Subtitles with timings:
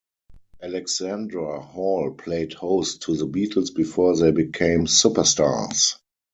[0.63, 5.93] Alexandra Hall played host to The Beatles, before they became superstars.